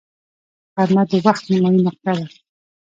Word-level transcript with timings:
غرمه 0.75 1.03
د 1.09 1.13
وخت 1.25 1.43
نیمايي 1.51 1.79
نقطه 1.87 2.11
ده 2.17 2.25